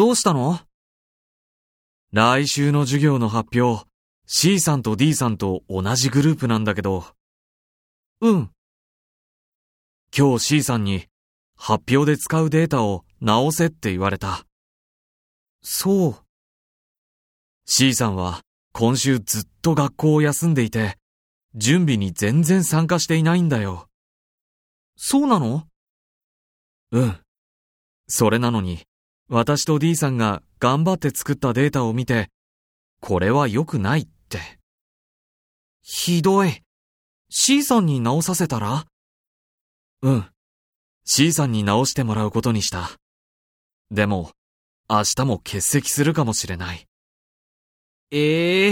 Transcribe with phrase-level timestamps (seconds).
[0.00, 0.58] どうしたの？
[2.10, 3.84] 来週の授業の発表、
[4.24, 7.04] C さんと D さんと同じグループなんだけど、
[8.22, 8.50] うん。
[10.16, 11.04] 今日 C さんに
[11.54, 14.46] 発表で使うデータを直せって言われた。
[15.60, 16.16] そう。
[17.66, 18.40] C さんは
[18.72, 20.96] 今週ずっと学校を休んでいて、
[21.56, 23.86] 準備に全然参加していないんだよ。
[24.96, 25.66] そうなの？
[26.90, 27.18] うん。
[28.08, 28.80] それなのに、
[29.32, 32.30] 私と D さんが頑張って作ったデータを見て、
[33.00, 34.40] これは良くないって。
[35.82, 36.62] ひどい。
[37.30, 38.86] C さんに直させたら？
[40.02, 40.26] うん。
[41.04, 42.90] C さんに直してもらうことにした。
[43.92, 44.32] でも、
[44.88, 46.88] 明日も欠席するかもしれない。
[48.10, 48.69] ええ